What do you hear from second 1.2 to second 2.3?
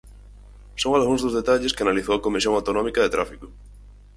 dos detalles que analizou a